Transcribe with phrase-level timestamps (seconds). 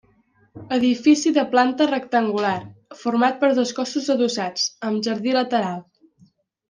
[0.75, 2.55] Edifici de planta rectangular,
[3.03, 5.79] format per dos cossos adossats, amb jardí lateral.